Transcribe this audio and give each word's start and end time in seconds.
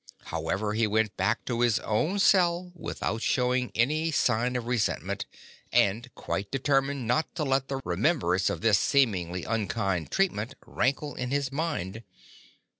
However, 0.33 0.73
he 0.73 0.87
went 0.87 1.15
back 1.15 1.45
to 1.45 1.59
his 1.61 1.77
own 1.81 2.17
cell 2.17 2.71
without 2.73 3.21
showing 3.21 3.71
any 3.75 4.09
sign 4.09 4.55
of 4.55 4.65
resentment, 4.65 5.27
and 5.71 6.09
quite 6.15 6.49
de 6.49 6.57
termined 6.57 7.03
not 7.03 7.35
to 7.35 7.43
let 7.43 7.67
the 7.67 7.79
remembrance 7.85 8.49
of 8.49 8.61
this 8.61 8.79
seemingly 8.79 9.45
un 9.45 9.67
kind 9.67 10.09
treatment 10.09 10.55
rankle 10.65 11.13
in 11.13 11.29
his 11.29 11.51
mind. 11.51 12.01